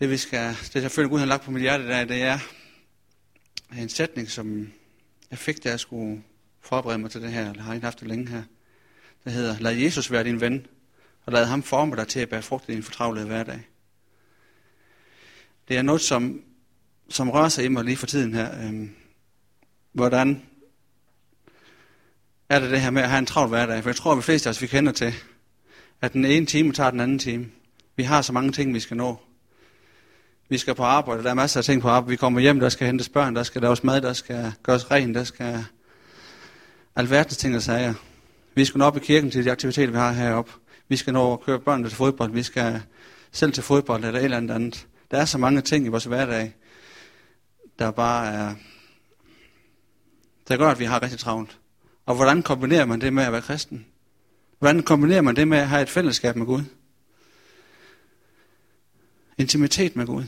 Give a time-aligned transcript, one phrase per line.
[0.00, 2.38] Det, vi skal, det jeg føler, Gud har lagt på mit hjerte, der, det er
[3.78, 4.72] en sætning, som
[5.30, 6.22] jeg fik, da jeg skulle
[6.60, 8.42] forberede mig til det her, eller har ikke haft det længe her.
[9.24, 10.66] Det hedder, lad Jesus være din ven,
[11.24, 13.60] og lad ham forme dig til at bære frugt i din fortravlede hverdag.
[15.68, 16.42] Det er noget, som,
[17.08, 18.64] som rører sig i mig lige for tiden her.
[18.64, 18.94] Øhm,
[19.92, 20.42] hvordan
[22.48, 23.82] er det det her med at have en travl hverdag?
[23.82, 25.14] For jeg tror, at vi fleste af os, vi kender til,
[26.00, 27.50] at den ene time tager den anden time.
[27.96, 29.20] Vi har så mange ting, vi skal nå.
[30.50, 32.10] Vi skal på arbejde, der er masser af ting på arbejde.
[32.10, 35.14] Vi kommer hjem, der skal hentes børn, der skal laves mad, der skal gøres rent,
[35.14, 35.64] der skal
[36.96, 37.94] alverdens ting og sager.
[38.54, 40.52] Vi skal nå op i kirken til de aktiviteter, vi har heroppe.
[40.88, 42.32] Vi skal nå at køre børnene til fodbold.
[42.32, 42.82] Vi skal
[43.32, 44.86] selv til fodbold eller et eller andet andet.
[45.10, 46.54] Der er så mange ting i vores hverdag,
[47.78, 48.54] der bare er,
[50.48, 51.58] der gør, at vi har rigtig travlt.
[52.06, 53.86] Og hvordan kombinerer man det med at være kristen?
[54.58, 56.62] Hvordan kombinerer man det med at have et fællesskab med Gud?
[59.38, 60.24] Intimitet med Gud.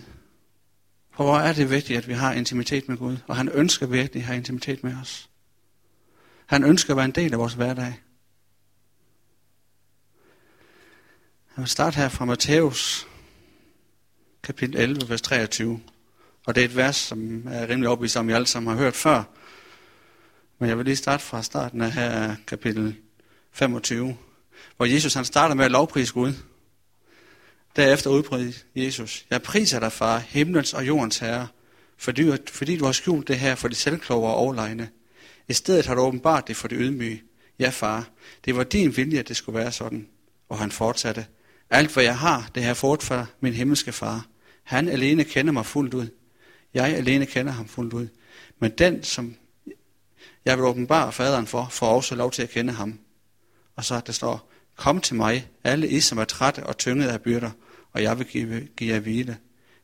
[1.13, 3.17] For hvor er det vigtigt, at vi har intimitet med Gud?
[3.27, 5.31] Og han ønsker virkelig at have intimitet med os.
[6.47, 8.01] Han ønsker at være en del af vores hverdag.
[11.57, 13.07] Jeg vil starte her fra Matthæus,
[14.43, 15.81] kapitel 11, vers 23.
[16.47, 18.95] Og det er et vers, som er rimelig opvist, om, I alle sammen har hørt
[18.95, 19.23] før.
[20.59, 22.97] Men jeg vil lige starte fra starten af her kapitel
[23.53, 24.17] 25,
[24.77, 26.33] hvor Jesus han starter med at lovprise Gud.
[27.77, 31.49] Derefter udbrød Jesus, jeg priser dig, far, himlens og jordens herre,
[31.97, 34.91] fordi, fordi du har skjult det her for de selvkloge og overlegne.
[35.49, 37.23] I stedet har du åbenbart det for de ydmyge.
[37.59, 38.09] Ja, far,
[38.45, 40.09] det var din vilje, at det skulle være sådan.
[40.49, 41.27] Og han fortsatte,
[41.71, 44.27] alt hvad jeg har, det har fået fra min himmelske far.
[44.63, 46.09] Han alene kender mig fuldt ud.
[46.75, 48.09] Jeg alene kender ham fuldt ud.
[48.59, 49.37] Men den, som
[50.45, 52.99] jeg vil åbenbare faderen for, får også lov til at kende ham.
[53.77, 54.52] Og så der står,
[54.83, 57.51] kom til mig, alle I, som er trætte og tynget af byrder,
[57.93, 59.39] og jeg vil give, give jer hvile.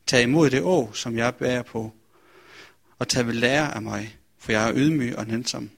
[0.07, 1.93] Tag imod det å, som jeg bærer på,
[2.99, 5.69] og tag ved lære af mig, for jeg er ydmyg og nænsom.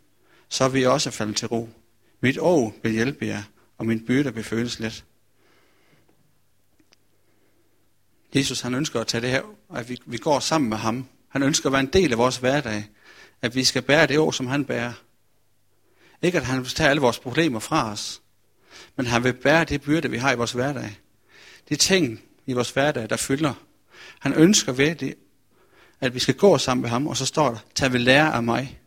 [0.49, 1.69] Så vil jeg også falde til ro.
[2.21, 3.43] Mit å vil hjælpe jer,
[3.77, 5.05] og min byrde vil føles let.
[8.35, 9.43] Jesus han ønsker at tage det her,
[9.75, 11.05] at vi, vi går sammen med ham.
[11.29, 12.85] Han ønsker at være en del af vores hverdag.
[13.41, 14.93] At vi skal bære det år, som han bærer.
[16.21, 18.21] Ikke at han vil tage alle vores problemer fra os,
[18.95, 20.99] men han vil bære det byrde, vi har i vores hverdag.
[21.69, 23.53] De ting i vores hverdag, der fylder.
[24.19, 25.15] Han ønsker virkelig,
[25.99, 28.43] at vi skal gå sammen med ham, og så står der, tag ved lære af
[28.43, 28.79] mig.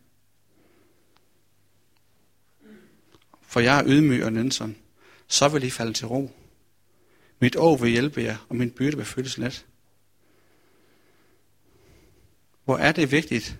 [3.41, 4.75] For jeg er ydmyg og nænsom.
[5.27, 6.31] Så vil I falde til ro.
[7.39, 9.65] Mit år vil hjælpe jer, og min byrde vil føles let.
[12.65, 13.59] Hvor er det vigtigt,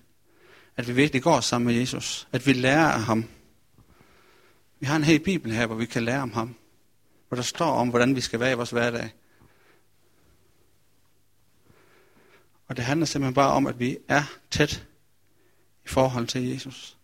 [0.77, 2.27] at vi virkelig går sammen med Jesus.
[2.31, 3.25] At vi lærer af ham.
[4.79, 6.55] Vi har en hel bibel her, hvor vi kan lære om ham.
[7.27, 9.09] Hvor der står om, hvordan vi skal være i vores hverdag.
[12.67, 14.87] Og det handler simpelthen bare om, at vi er tæt
[15.85, 16.97] i forhold til Jesus.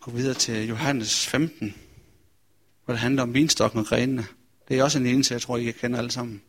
[0.00, 1.74] Gå videre til Johannes 15,
[2.84, 4.26] hvor det handler om vinstokken og grenene.
[4.68, 6.42] Det er også en eneste, jeg tror, I kender alle sammen.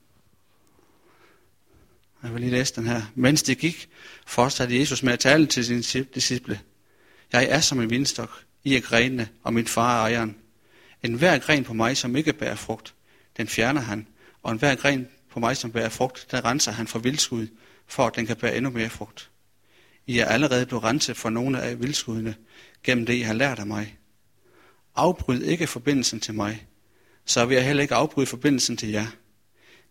[2.23, 3.01] Jeg vil lige læse den her.
[3.15, 3.89] Mens det gik,
[4.27, 6.59] fortsatte Jesus med at tale til sine disciple.
[7.33, 8.43] Jeg er som en vinstok.
[8.63, 10.35] I er grenene, og min far er ejeren.
[11.03, 12.93] En hver gren på mig, som ikke bærer frugt,
[13.37, 14.07] den fjerner han.
[14.43, 17.47] Og en hver gren på mig, som bærer frugt, der renser han for vildskud,
[17.87, 19.29] for at den kan bære endnu mere frugt.
[20.07, 22.35] I er allerede blevet renset for nogle af vildskuddene,
[22.83, 23.97] gennem det I har lært af mig.
[24.95, 26.67] Afbryd ikke forbindelsen til mig,
[27.25, 29.07] så vil jeg heller ikke afbryde forbindelsen til jer.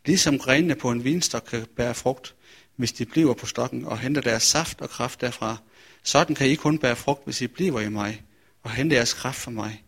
[0.06, 2.34] Ligesom grenene på en vinstok kan bære frugt,
[2.76, 5.56] hvis de bliver på stokken og henter deres saft og kraft derfra,
[6.02, 8.22] sådan kan I kun bære frugt, hvis I bliver i mig
[8.62, 9.84] og henter jeres kraft fra mig.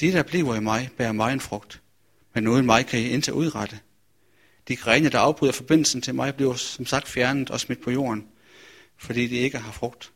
[0.00, 1.82] De, der bliver i mig, bærer mig en frugt,
[2.34, 3.80] men uden mig kan I indtil udrette.
[4.68, 8.26] De grene, der afbryder forbindelsen til mig, bliver som sagt fjernet og smidt på jorden,
[8.96, 10.12] fordi de ikke har frugt.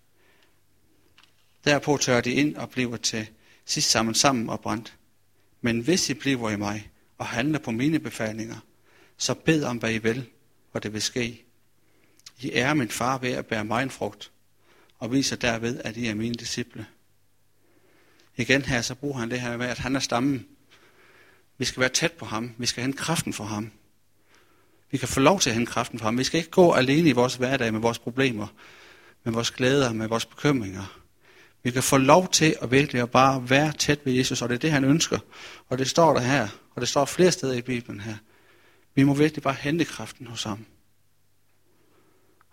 [1.64, 3.26] Derpå tørrer de ind og bliver til
[3.64, 4.96] sidst sammen sammen og brændt.
[5.60, 8.56] Men hvis I bliver i mig og handler på mine befalinger,
[9.16, 10.26] så bed om, hvad I vil,
[10.72, 11.44] og det vil ske.
[12.38, 14.30] I er min far ved at bære mig en frugt,
[14.98, 16.86] og viser derved, at I er mine disciple.
[18.36, 20.46] Igen her, så bruger han det her med, at han er stammen.
[21.58, 22.52] Vi skal være tæt på ham.
[22.58, 23.70] Vi skal hente kraften for ham.
[24.90, 26.18] Vi kan få lov til at hente kraften for ham.
[26.18, 28.46] Vi skal ikke gå alene i vores hverdag med vores problemer,
[29.24, 31.00] med vores glæder, med vores bekymringer.
[31.62, 34.54] Vi kan få lov til at virkelig at bare være tæt ved Jesus, og det
[34.54, 35.18] er det, han ønsker.
[35.68, 38.16] Og det står der her, og det står flere steder i Bibelen her.
[38.96, 40.66] Vi må virkelig bare hente kraften hos ham.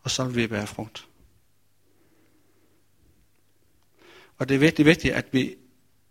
[0.02, 1.08] Og så vil vi bære frugt.
[4.38, 5.56] Og det er virkelig vigtigt, at vi,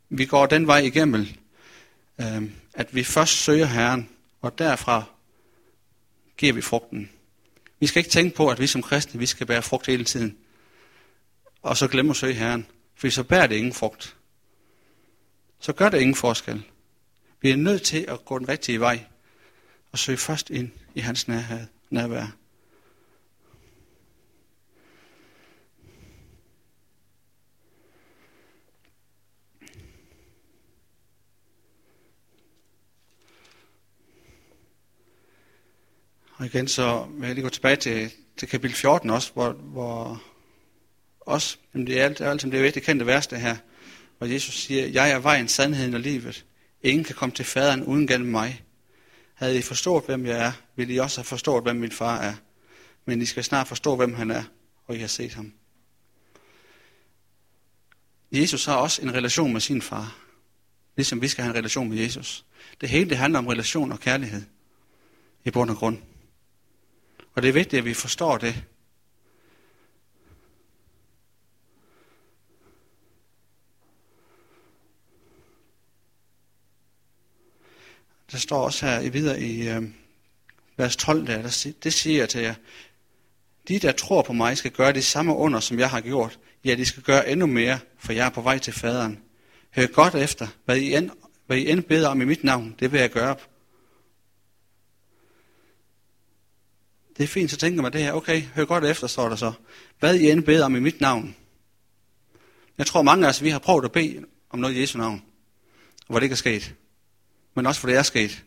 [0.09, 1.27] vi går den vej igennem
[2.21, 4.09] øh, at vi først søger Herren,
[4.41, 5.05] og derfra
[6.37, 7.11] giver vi frugten.
[7.81, 10.37] Vi skal ikke tænke på, at vi som kristne, vi skal bære frugt hele tiden,
[11.63, 14.17] og så glemme at søge Herren, for så bærer det ingen frugt.
[15.61, 16.63] Så gør det ingen forskel.
[17.41, 19.05] Vi er nødt til at gå den rigtige vej,
[19.93, 22.27] og søge først ind i hans nærhed, nærvær.
[36.37, 40.23] Og igen så vil jeg lige gå tilbage til, til kapitel 14 også, hvor, hvor
[41.21, 43.57] også, jamen det er alt, alt det er vigtigt kendte værste her,
[44.19, 46.45] hvor Jesus siger, jeg er vejen, sandheden og livet.
[46.83, 48.65] Ingen kan komme til faderen uden gennem mig.
[49.43, 52.35] Havde I forstået, hvem jeg er, ville I også have forstået, hvem min far er.
[53.05, 54.43] Men I skal snart forstå, hvem han er,
[54.87, 55.53] og I har set ham.
[58.33, 60.17] Jesus har også en relation med sin far,
[60.97, 62.45] ligesom vi skal have en relation med Jesus.
[62.81, 64.43] Det hele det handler om relation og kærlighed
[65.45, 65.99] i bund og grund.
[67.35, 68.65] Og det er vigtigt, at vi forstår det.
[78.33, 79.83] Der står også her i videre i øh,
[80.77, 82.55] vers 12, der, der, det siger jeg til jer.
[83.69, 86.39] De, der tror på mig, skal gøre det samme under, som jeg har gjort.
[86.65, 89.19] Ja, de skal gøre endnu mere, for jeg er på vej til faderen.
[89.77, 91.11] Hør godt efter, hvad I end,
[91.47, 93.37] hvad I end beder om i mit navn, det vil jeg gøre
[97.17, 99.53] Det er fint, så tænker man det her, okay, hør godt efter, står der så.
[99.99, 101.37] Hvad I end beder om i mit navn.
[102.79, 105.23] Jeg tror mange af os, vi har prøvet at bede om noget i Jesu navn,
[106.07, 106.75] hvor det ikke er sket.
[107.55, 108.45] Men også for det er sket.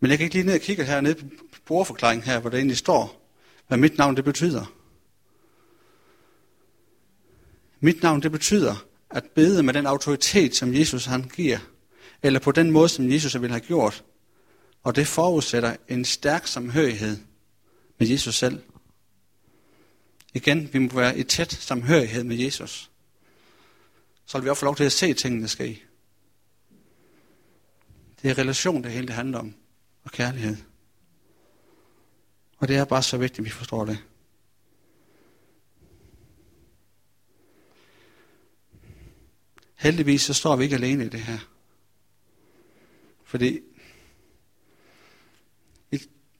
[0.00, 1.14] Men jeg kan ikke lige ned og kigge her
[1.52, 3.30] på bordforklaringen her, hvor det egentlig står,
[3.68, 4.72] hvad mit navn det betyder.
[7.80, 11.58] Mit navn det betyder at bede med den autoritet, som Jesus han giver,
[12.22, 14.04] eller på den måde, som Jesus ville have gjort,
[14.82, 17.18] og det forudsætter en stærk samhørighed
[17.98, 18.62] med Jesus selv.
[20.34, 22.90] Igen, vi må være i tæt samhørighed med Jesus.
[24.26, 25.82] Så vil vi også få lov til at se tingene ske.
[28.26, 29.54] Det er relation, det hele det handler om.
[30.04, 30.56] Og kærlighed.
[32.58, 33.98] Og det er bare så vigtigt, at vi forstår det.
[39.74, 41.38] Heldigvis så står vi ikke alene i det her.
[43.24, 43.60] Fordi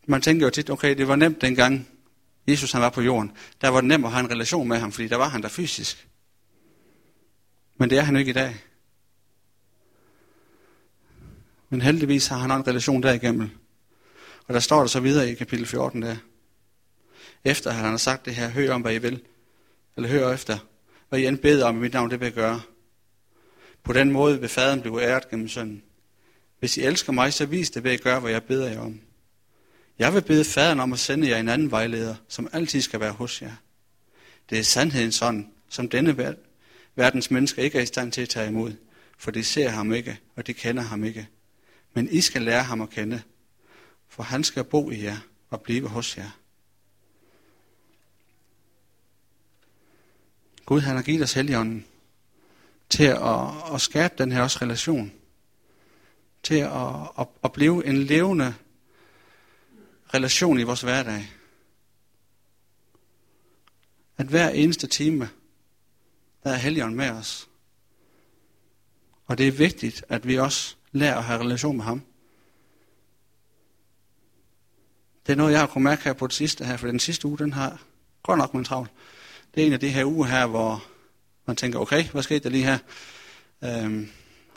[0.06, 1.88] man tænker jo tit, okay, det var nemt dengang
[2.46, 3.32] Jesus han var på jorden.
[3.60, 5.48] Der var det nemt at have en relation med ham, fordi der var han der
[5.48, 6.08] fysisk.
[7.76, 8.56] Men det er han jo ikke i dag.
[11.76, 13.50] Men heldigvis har han en relation derigennem.
[14.46, 16.16] Og der står der så videre i kapitel 14 der.
[17.44, 19.20] Efter at han har sagt det her, hør om hvad I vil.
[19.96, 20.58] Eller hør efter,
[21.08, 22.60] hvad I end beder om i mit navn, det vil jeg gøre.
[23.82, 25.82] På den måde vil faderen blive æret gennem sønnen.
[26.58, 29.00] Hvis I elsker mig, så vis det ved at gøre, hvad jeg beder jer om.
[29.98, 33.12] Jeg vil bede faderen om at sende jer en anden vejleder, som altid skal være
[33.12, 33.54] hos jer.
[34.50, 36.36] Det er sandheden sådan, som denne
[36.94, 38.72] verdens mennesker ikke er i stand til at tage imod,
[39.18, 41.28] for de ser ham ikke, og de kender ham ikke.
[41.96, 43.22] Men I skal lære ham at kende,
[44.08, 45.18] for han skal bo i jer
[45.50, 46.30] og blive hos jer.
[50.66, 51.86] Gud han har givet os heligånden
[52.88, 55.12] til at, at skabe den her også relation.
[56.42, 58.54] Til at, at, at blive en levende
[60.14, 61.32] relation i vores hverdag.
[64.16, 65.30] At hver eneste time,
[66.44, 67.48] der er Helligånden med os.
[69.26, 72.02] Og det er vigtigt, at vi også Lær at have relation med ham.
[75.26, 77.28] Det er noget, jeg har kunnet mærke her på det sidste her, for den sidste
[77.28, 77.80] uge, den har
[78.22, 78.90] godt nok min travlt.
[79.54, 80.84] Det er en af de her uger her, hvor
[81.46, 82.78] man tænker, okay, hvad skete der lige her?
[83.64, 84.08] Øhm,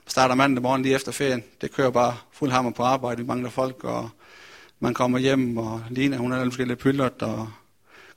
[0.08, 1.44] starter mandag morgen lige efter ferien.
[1.62, 3.22] Det kører bare fuld hammer på arbejde.
[3.22, 4.10] Vi mangler folk, og
[4.80, 7.50] man kommer hjem, og Lina, hun er måske lidt pyldret, og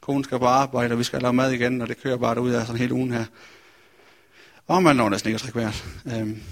[0.00, 2.50] konen skal på arbejde, og vi skal lave mad igen, og det kører bare ud
[2.50, 3.24] af sådan hele ugen her.
[4.66, 5.84] Og man når næsten ikke at trække vejret.
[6.06, 6.42] Øhm,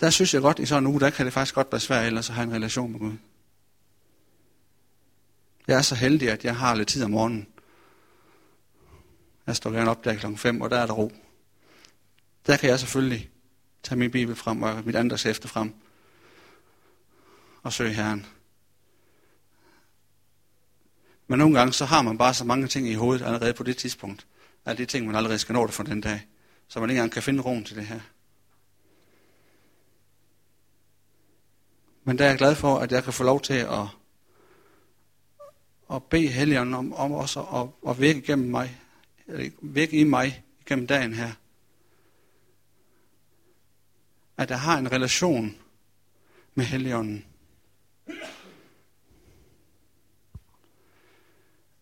[0.00, 2.06] der synes jeg godt, i sådan en uge, der kan det faktisk godt være svært
[2.06, 3.16] ellers at have en relation med Gud.
[5.66, 7.48] Jeg er så heldig, at jeg har lidt tid om morgenen.
[9.46, 11.12] Jeg står gerne op der klokken 5, og der er der ro.
[12.46, 13.30] Der kan jeg selvfølgelig
[13.82, 15.74] tage min bibel frem og mit andres hæfte frem
[17.62, 18.26] og søge Herren.
[21.26, 23.76] Men nogle gange så har man bare så mange ting i hovedet allerede på det
[23.76, 24.26] tidspunkt.
[24.64, 26.26] Alle de ting, man allerede skal nå det for den dag.
[26.68, 28.00] Så man ikke engang kan finde roen til det her.
[32.06, 33.86] Men der er jeg glad for, at jeg kan få lov til at,
[35.92, 38.80] at bede Helligånden om, om også at, at virke, gennem mig,
[39.62, 41.32] virke i mig gennem dagen her.
[44.36, 45.56] at jeg har en relation
[46.54, 47.24] med Helligånden.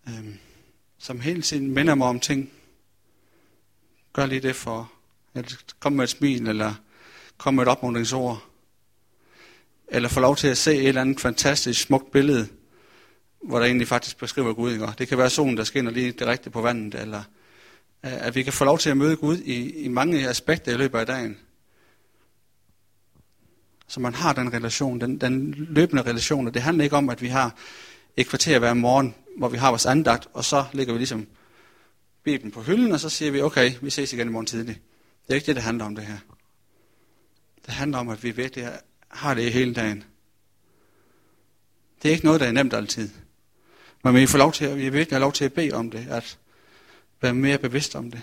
[0.08, 0.38] Øhm,
[0.98, 2.52] som hele tiden minder mig om ting.
[4.12, 4.92] Gør lige det for,
[5.34, 6.74] eller kom med et smil, eller
[7.36, 8.53] kom med et opmuntringsord.
[9.88, 12.48] Eller få lov til at se et eller andet fantastisk smukt billede,
[13.42, 14.72] hvor der egentlig faktisk beskriver Gud.
[14.72, 14.86] Ikke?
[14.98, 17.22] Det kan være solen, der skinner lige direkte på vandet, eller
[18.04, 20.76] øh, at vi kan få lov til at møde Gud i, i mange aspekter i
[20.76, 21.38] løbet af dagen.
[23.88, 27.22] Så man har den relation, den, den løbende relation, og det handler ikke om, at
[27.22, 27.56] vi har
[28.16, 31.26] et kvarter hver morgen, hvor vi har vores andagt, og så ligger vi ligesom
[32.22, 34.80] Bibelen på hylden, og så siger vi, okay, vi ses igen i morgen tidlig.
[35.26, 36.18] Det er ikke det, det handler om det her.
[37.66, 38.72] Det handler om, at vi virkelig
[39.14, 40.04] har det hele dagen.
[42.02, 43.10] Det er ikke noget, der er nemt altid.
[44.04, 46.06] Men vi får lov til, at vi virkelig har lov til at bede om det,
[46.08, 46.38] at
[47.20, 48.22] være mere bevidst om det.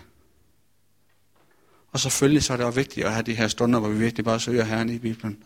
[1.91, 4.25] Og selvfølgelig så er det også vigtigt at have de her stunder, hvor vi virkelig
[4.25, 5.43] bare søger Herren i Bibelen.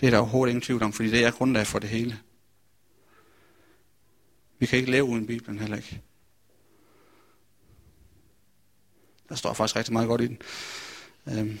[0.00, 2.18] Det er der overhovedet ingen tvivl om, fordi det er grundlag for det hele.
[4.58, 6.02] Vi kan ikke leve uden Bibelen heller ikke.
[9.28, 10.38] Der står faktisk rigtig meget godt i den.
[11.26, 11.58] Øhm.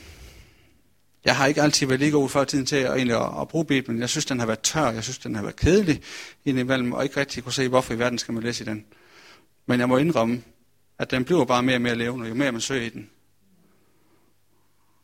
[1.24, 3.64] Jeg har ikke altid været lige god før tiden til at, egentlig at, at bruge
[3.64, 4.00] Bibelen.
[4.00, 4.90] Jeg synes, den har været tør.
[4.90, 6.02] Jeg synes, den har været kedelig
[6.44, 8.86] indimellem, og ikke rigtig kunne se, hvorfor i verden skal man læse i den.
[9.66, 10.42] Men jeg må indrømme,
[10.98, 13.10] at den bliver bare mere og mere levende, jo mere man søger i den.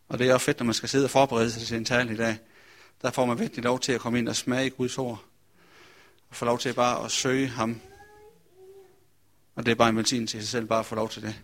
[0.08, 2.12] Og det er også fedt, når man skal sidde og forberede sig til en tale
[2.12, 2.38] i dag.
[3.02, 5.25] Der får man virkelig lov til at komme ind og smage Guds ord.
[6.30, 7.80] Og få lov til bare at søge ham.
[9.54, 11.40] Og det er bare en velsignelse til sig selv, bare at få lov til det.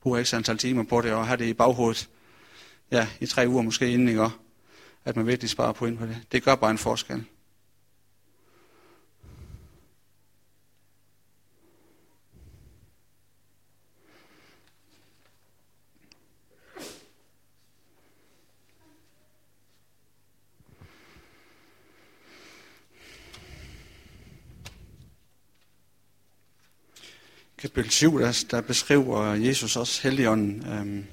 [0.00, 2.08] Brug ikke antal timer på det, og have det i baghovedet.
[2.90, 4.28] Ja, i tre uger måske inden, ikke?
[5.04, 6.16] At man virkelig sparer på ind på det.
[6.32, 7.24] Det gør bare en forskel.
[27.58, 30.66] kapitel 7, der, der beskriver Jesus også Helligånden.
[30.66, 31.06] Øhm,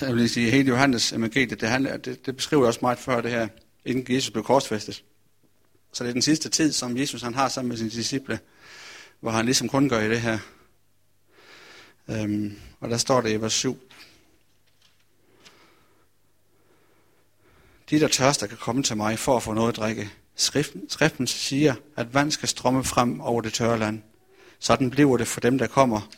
[0.00, 3.20] så jeg vil sige, hele Johannes evangeliet, det, handler, det, det beskriver også meget før
[3.20, 3.48] det her,
[3.84, 5.04] inden Jesus blev korsfæstet.
[5.92, 8.38] Så det er den sidste tid, som Jesus han har sammen med sine disciple,
[9.20, 10.38] hvor han ligesom kun gør i det her.
[12.08, 13.78] Øhm, og der står det i vers 7.
[17.90, 20.10] De, der tørster, kan komme til mig for at få noget at drikke.
[20.34, 24.02] Skriften, skriften siger, at vand skal strømme frem over det tørre land.
[24.58, 26.10] Sådan bliver det for dem, der kommer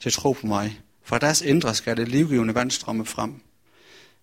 [0.00, 0.80] til tro på mig.
[1.10, 3.40] Fra deres indre skal det livgivende vand strømme frem.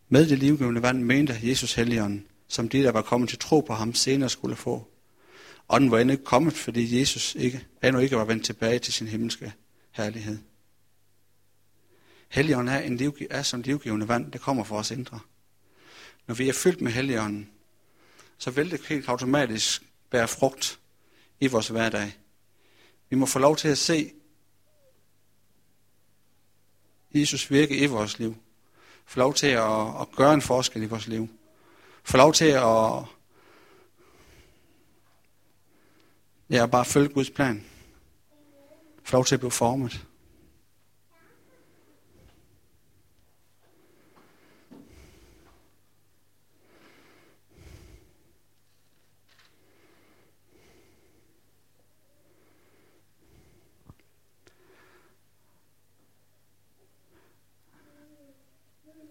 [0.10, 3.74] Med det livgivende vand mente Jesus Helligånden, som de, der var kommet til tro på
[3.74, 4.88] ham, senere skulle få.
[5.70, 9.08] Ånden var endnu ikke kommet, fordi Jesus ikke, endnu ikke var vendt tilbage til sin
[9.08, 9.54] himmelske
[9.92, 10.38] herlighed.
[12.30, 15.20] Helligånden er, en liv, er som livgivende vand, der kommer for os indre.
[16.28, 17.50] Når vi er fyldt med Helligånden,
[18.38, 20.80] så vil det helt automatisk bære frugt
[21.40, 22.18] i vores hverdag.
[23.10, 24.12] Vi må få lov til at se
[27.20, 28.36] Jesus virke i vores liv.
[29.06, 31.30] Få lov til at, at gøre en forskel i vores liv.
[32.04, 33.04] Få lov til at
[36.50, 37.66] ja, bare følge Guds plan.
[39.04, 40.07] Få lov til at blive formet.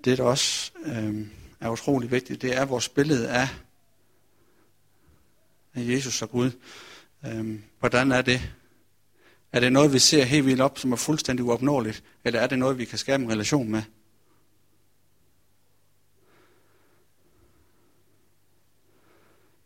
[0.06, 1.26] Det, der også øh,
[1.60, 3.48] er utrolig vigtigt, det er vores billede af,
[5.74, 6.50] af Jesus og Gud.
[7.26, 8.52] Øh, hvordan er det?
[9.52, 12.04] Er det noget, vi ser helt vildt op, som er fuldstændig uopnåeligt?
[12.24, 13.82] Eller er det noget, vi kan skabe en relation med?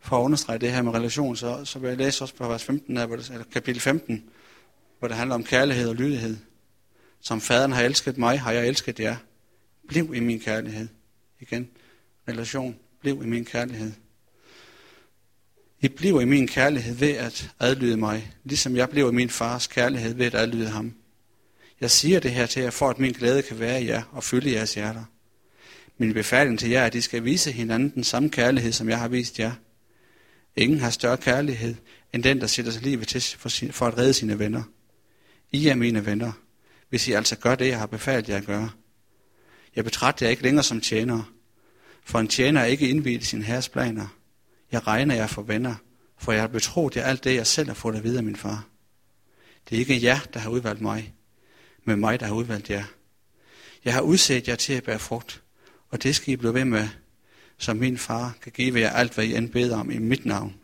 [0.00, 2.64] For at understrege det her med relation, så, så vil jeg læse også på vers
[2.64, 4.30] 15, her, hvor det, eller kapitel 15,
[4.99, 6.37] hvor det handler om kærlighed og lydighed.
[7.20, 9.16] Som faderen har elsket mig, har jeg elsket jer.
[9.90, 10.88] Bliv i min kærlighed.
[11.40, 11.68] Igen,
[12.28, 12.76] relation.
[13.00, 13.92] Bliv i min kærlighed.
[15.80, 19.66] I bliver i min kærlighed ved at adlyde mig, ligesom jeg blev i min fars
[19.66, 20.94] kærlighed ved at adlyde ham.
[21.80, 24.25] Jeg siger det her til jer, for at min glæde kan være i jer og
[24.25, 25.04] fylde jeres hjerter.
[25.99, 28.99] Min befaling til jer er, at I skal vise hinanden den samme kærlighed, som jeg
[28.99, 29.52] har vist jer.
[30.56, 31.75] Ingen har større kærlighed,
[32.12, 33.23] end den, der sætter sig livet til
[33.73, 34.62] for at redde sine venner.
[35.52, 36.32] I er mine venner,
[36.88, 38.70] hvis I altså gør det, jeg har befalt jer at gøre.
[39.76, 41.24] Jeg betragter jer ikke længere som tjenere,
[42.04, 44.06] for en tjener er ikke indvidet i sin herres planer.
[44.72, 45.74] Jeg regner jer for venner,
[46.18, 48.36] for jeg har betroet jer alt det, jeg selv har fået at vide af min
[48.36, 48.66] far.
[49.68, 51.14] Det er ikke jer, der har udvalgt mig,
[51.84, 52.84] men mig, der har udvalgt jer.
[53.84, 55.42] Jeg har udset jer til at bære frugt,
[55.88, 56.88] og det skal I blive ved med,
[57.58, 60.54] så min far kan give jer alt, hvad I end beder om i mit navn.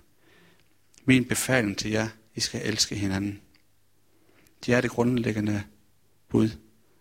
[1.04, 3.40] Min befaling til jer, I skal elske hinanden.
[4.66, 5.62] Det er det grundlæggende
[6.28, 6.50] bud.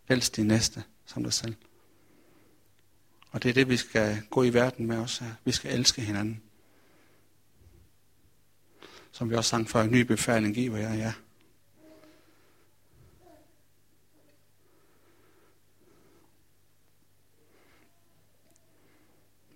[0.09, 1.55] Elsk din næste som dig selv.
[3.35, 5.23] Og det er det, vi skal gå i verden med også.
[5.43, 6.41] Vi skal elske hinanden.
[9.11, 11.13] Som vi også sang før, en ny befaling giver jeg ja.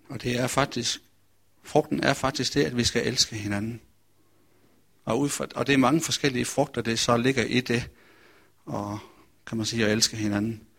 [0.08, 1.02] Og det er faktisk,
[1.62, 3.80] frugten er faktisk det, at vi skal elske hinanden.
[5.04, 7.90] Og, ud for, og det er mange forskellige frugter, det så ligger i det,
[8.64, 8.98] og
[9.46, 10.69] kan man sige, at elske hinanden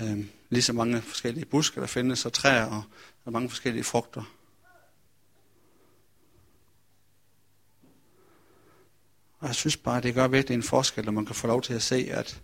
[0.00, 2.82] øh, lige så mange forskellige buske, der findes, og træer, og
[3.24, 4.22] der er mange forskellige frugter.
[9.38, 11.74] Og jeg synes bare, det gør virkelig en forskel, når man kan få lov til
[11.74, 12.42] at se, at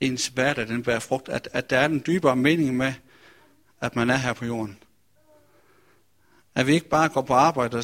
[0.00, 2.94] ens hverdag, den bærer frugt, at, at der er en dybere mening med,
[3.80, 4.78] at man er her på jorden.
[6.54, 7.82] At vi ikke bare går på arbejde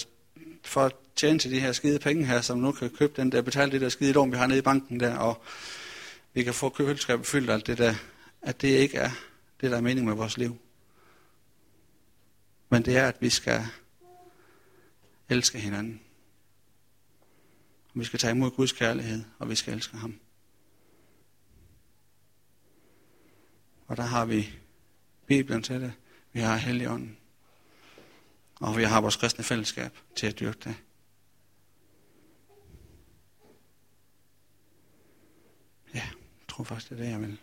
[0.64, 3.42] for at tjene til de her skide penge her, som nu kan købe den der,
[3.42, 5.42] betale det der skide lån, vi har nede i banken der, og
[6.34, 7.94] vi kan få køleskabet fyldt alt det der,
[8.42, 9.10] at det ikke er
[9.60, 10.58] det, der er mening med vores liv.
[12.68, 13.66] Men det er, at vi skal
[15.28, 16.00] elske hinanden.
[17.94, 20.20] Og vi skal tage imod Guds kærlighed, og vi skal elske ham.
[23.86, 24.58] Og der har vi
[25.26, 25.92] Bibelen til det.
[26.32, 27.16] Vi har Helligånden.
[28.60, 30.74] Og vi har vores kristne fællesskab til at dyrke det.
[35.94, 37.38] Ja, jeg tror faktisk, det er det, jeg vil.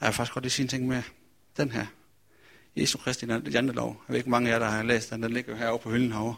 [0.00, 1.02] Jeg har faktisk godt lige sige en ting med
[1.56, 1.86] den her.
[2.76, 3.88] Jesu Kristi jantelov.
[3.88, 5.22] Jeg ved ikke, mange af jer, der har læst den.
[5.22, 6.36] Den ligger jo herovre på hylden herovre.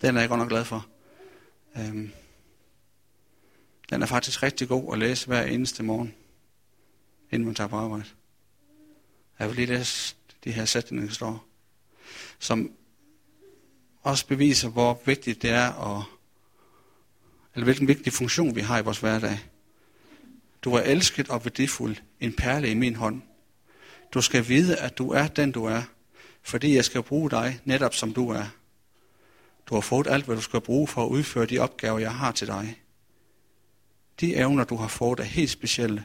[0.00, 0.86] Den er jeg godt nok glad for.
[1.76, 2.10] Øhm,
[3.90, 6.14] den er faktisk rigtig god at læse hver eneste morgen,
[7.30, 8.04] inden man tager på arbejde.
[9.38, 11.46] Jeg vil lige læse de her sætninger, der står,
[12.38, 12.72] som
[14.02, 16.04] også beviser, hvor vigtigt det er, at,
[17.54, 19.38] eller hvilken vigtig funktion vi har i vores hverdag.
[20.68, 23.22] Du er elsket og værdifuld, en perle i min hånd.
[24.14, 25.82] Du skal vide, at du er den, du er,
[26.42, 28.44] fordi jeg skal bruge dig netop som du er.
[29.66, 32.32] Du har fået alt, hvad du skal bruge for at udføre de opgaver, jeg har
[32.32, 32.82] til dig.
[34.20, 36.04] De evner, du har fået, er helt specielle,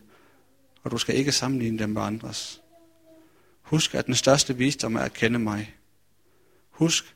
[0.83, 2.61] og du skal ikke sammenligne dem med andres.
[3.61, 5.75] Husk, at den største visdom er at kende mig.
[6.69, 7.15] Husk,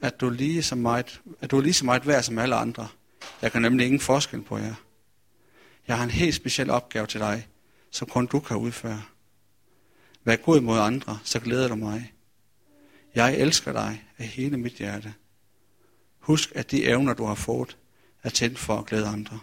[0.00, 2.88] at du, lige så meget, at du er lige så meget værd som alle andre.
[3.42, 4.74] Jeg kan nemlig ingen forskel på jer.
[5.88, 7.48] Jeg har en helt speciel opgave til dig,
[7.90, 9.02] som kun du kan udføre.
[10.24, 12.12] Vær god mod andre, så glæder du mig.
[13.14, 15.14] Jeg elsker dig af hele mit hjerte.
[16.18, 17.76] Husk, at de evner, du har fået,
[18.22, 19.40] er tændt for at glæde andre.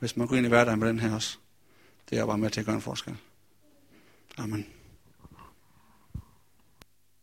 [0.00, 1.38] Hvis man går ind i hverdagen med den her også,
[2.10, 3.16] det er bare med til at gøre en forskel.
[4.36, 4.75] Amen.